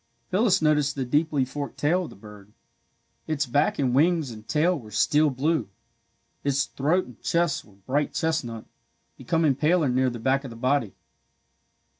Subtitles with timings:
[0.31, 2.53] Phyllis noticed the deeply forked tail of the bird.
[3.27, 5.69] Its back and wings and tail were steel blue.
[6.43, 8.65] Its throat and chest were bright chestnut,
[9.15, 10.95] becoming paler near the back of the body.